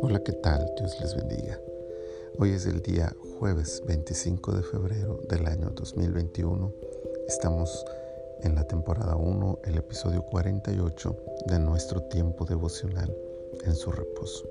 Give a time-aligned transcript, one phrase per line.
[0.00, 0.72] Hola, ¿qué tal?
[0.78, 1.60] Dios les bendiga.
[2.38, 6.72] Hoy es el día jueves 25 de febrero del año 2021.
[7.28, 7.84] Estamos
[8.42, 11.16] en la temporada 1, el episodio 48
[11.46, 13.14] de nuestro tiempo devocional
[13.66, 14.48] en su reposo.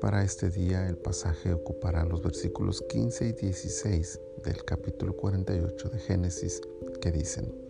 [0.00, 5.98] Para este día el pasaje ocupará los versículos 15 y 16 del capítulo 48 de
[5.98, 6.62] Génesis
[7.02, 7.65] que dicen,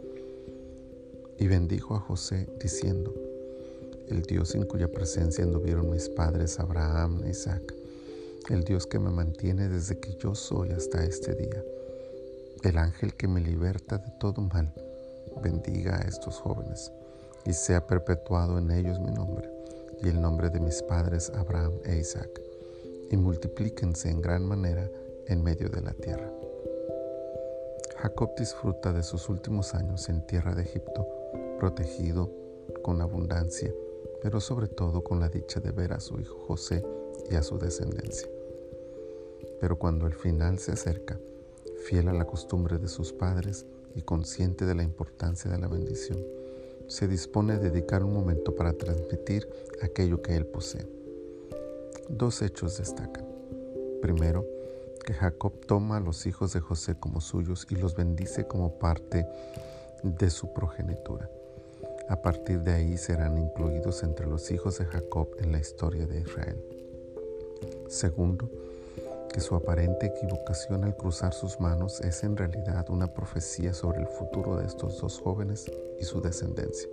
[1.39, 3.14] y bendijo a José diciendo,
[4.09, 7.75] el Dios en cuya presencia anduvieron mis padres Abraham e Isaac,
[8.50, 11.63] el Dios que me mantiene desde que yo soy hasta este día,
[12.63, 14.72] el ángel que me liberta de todo mal,
[15.43, 16.91] bendiga a estos jóvenes
[17.44, 19.50] y sea perpetuado en ellos mi nombre
[20.03, 22.41] y el nombre de mis padres Abraham e Isaac,
[23.11, 24.89] y multiplíquense en gran manera
[25.27, 26.36] en medio de la tierra.
[27.99, 31.09] Jacob disfruta de sus últimos años en tierra de Egipto,
[31.59, 32.31] protegido,
[32.83, 33.72] con abundancia,
[34.22, 36.84] pero sobre todo con la dicha de ver a su hijo José
[37.30, 38.28] y a su descendencia.
[39.61, 41.19] Pero cuando el final se acerca,
[41.84, 46.22] fiel a la costumbre de sus padres y consciente de la importancia de la bendición,
[46.88, 49.48] se dispone a dedicar un momento para transmitir
[49.83, 50.86] aquello que él posee.
[52.10, 53.27] Dos hechos destacan.
[54.03, 54.47] Primero,
[55.06, 59.26] que Jacob toma a los hijos de José como suyos y los bendice como parte
[60.02, 61.30] de su progenitura.
[62.08, 66.20] A partir de ahí serán incluidos entre los hijos de Jacob en la historia de
[66.20, 66.60] Israel.
[67.88, 68.50] Segundo,
[69.32, 74.08] que su aparente equivocación al cruzar sus manos es en realidad una profecía sobre el
[74.08, 75.70] futuro de estos dos jóvenes
[76.00, 76.88] y su descendencia.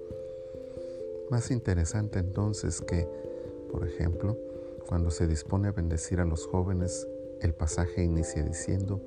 [1.31, 3.07] Más interesante entonces que,
[3.71, 4.37] por ejemplo,
[4.87, 7.07] cuando se dispone a bendecir a los jóvenes,
[7.43, 9.01] el pasaje inicia diciendo,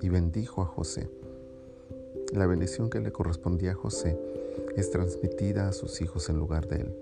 [0.00, 1.10] y bendijo a José.
[2.32, 4.18] La bendición que le correspondía a José
[4.76, 6.96] es transmitida a sus hijos en lugar de él.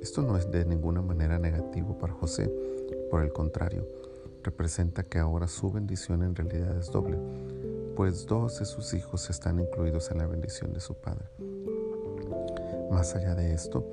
[0.00, 2.50] Esto no es de ninguna manera negativo para José,
[3.10, 3.86] por el contrario,
[4.42, 7.18] representa que ahora su bendición en realidad es doble,
[7.94, 11.26] pues dos de sus hijos están incluidos en la bendición de su padre.
[12.90, 13.86] Más allá de esto,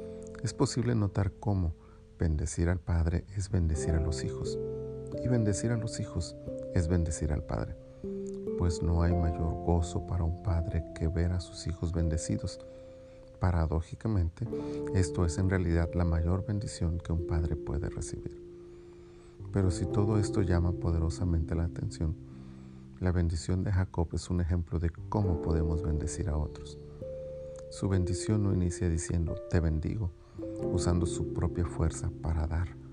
[0.44, 1.74] es posible notar cómo
[2.18, 4.58] bendecir al padre es bendecir a los hijos
[5.24, 6.36] y bendecir a los hijos
[6.74, 7.76] es bendecir al padre,
[8.58, 12.60] pues no hay mayor gozo para un padre que ver a sus hijos bendecidos.
[13.40, 14.48] Paradójicamente,
[14.94, 18.42] esto es en realidad la mayor bendición que un padre puede recibir.
[19.52, 22.16] Pero si todo esto llama poderosamente la atención,
[23.00, 26.78] la bendición de Jacob es un ejemplo de cómo podemos bendecir a otros.
[27.70, 30.12] Su bendición no inicia diciendo, te bendigo,
[30.72, 32.85] usando su propia fuerza para dar.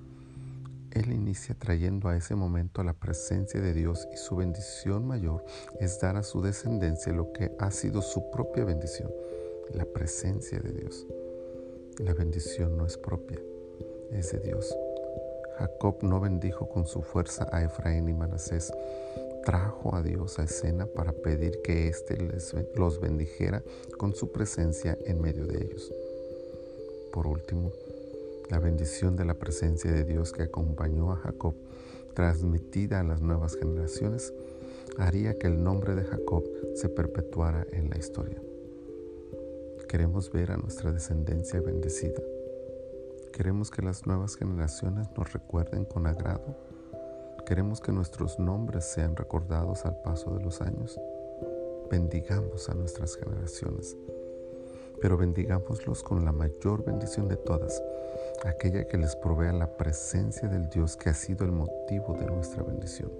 [0.95, 5.43] Él inicia trayendo a ese momento la presencia de Dios y su bendición mayor
[5.81, 9.11] es dar a su descendencia lo que ha sido su propia bendición,
[9.73, 11.07] la presencia de Dios.
[11.99, 13.41] La bendición no es propia,
[14.11, 14.77] es de Dios.
[15.59, 18.71] Jacob no bendijo con su fuerza a Efraín y Manasés.
[19.45, 22.19] Trajo a Dios a escena para pedir que éste
[22.75, 23.63] los bendijera
[23.97, 25.93] con su presencia en medio de ellos.
[27.13, 27.71] Por último,
[28.51, 31.55] la bendición de la presencia de Dios que acompañó a Jacob,
[32.15, 34.33] transmitida a las nuevas generaciones,
[34.99, 36.45] haría que el nombre de Jacob
[36.75, 38.43] se perpetuara en la historia.
[39.89, 42.23] Queremos ver a nuestra descendencia bendecida
[43.33, 46.55] Queremos que las nuevas generaciones nos recuerden con agrado.
[47.47, 51.01] Queremos que nuestros nombres sean recordados al paso de los años.
[51.91, 53.97] Bendigamos a nuestras generaciones,
[55.01, 57.83] pero bendigámoslos con la mayor bendición de todas,
[58.45, 62.63] aquella que les provea la presencia del Dios que ha sido el motivo de nuestra
[62.63, 63.13] bendición,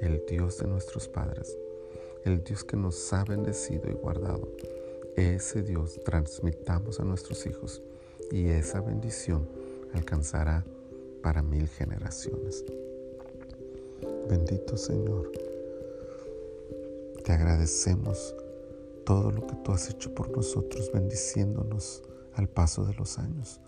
[0.00, 1.56] el Dios de nuestros padres,
[2.24, 4.48] el Dios que nos ha bendecido y guardado.
[5.16, 7.82] Ese Dios transmitamos a nuestros hijos
[8.30, 9.48] y esa bendición
[9.92, 10.64] alcanzará
[11.22, 12.64] para mil generaciones.
[14.28, 15.30] Bendito Señor,
[17.24, 18.34] te agradecemos
[19.04, 22.02] todo lo que tú has hecho por nosotros, bendiciéndonos
[22.34, 23.60] al paso de los años.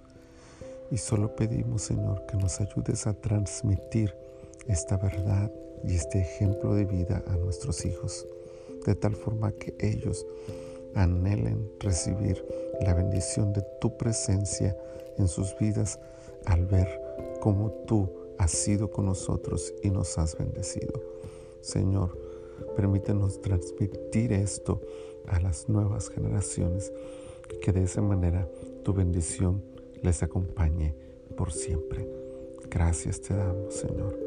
[0.91, 4.15] Y solo pedimos, Señor, que nos ayudes a transmitir
[4.67, 5.53] esta verdad
[5.85, 8.27] y este ejemplo de vida a nuestros hijos,
[8.87, 10.27] de tal forma que ellos
[10.95, 12.45] anhelen recibir
[12.81, 14.77] la bendición de tu presencia
[15.19, 15.99] en sus vidas
[16.47, 16.89] al ver
[17.41, 18.09] cómo tú
[18.39, 21.03] has sido con nosotros y nos has bendecido.
[21.61, 22.17] Señor,
[22.77, 24.81] permítenos transmitir esto
[25.27, 26.93] a las nuevas generaciones
[27.61, 28.49] que de esa manera
[28.85, 29.63] tu bendición
[30.03, 30.95] les acompañe
[31.37, 32.09] por siempre.
[32.71, 34.19] Gracias te damos, Señor,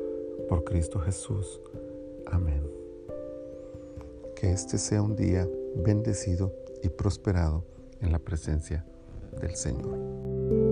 [0.50, 1.60] por Cristo Jesús.
[2.26, 2.64] Amén.
[4.36, 7.64] Que este sea un día bendecido y prosperado
[8.00, 8.86] en la presencia
[9.40, 10.71] del Señor.